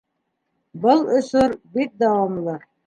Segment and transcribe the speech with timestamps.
[0.85, 2.61] Был осор бик дауамлы.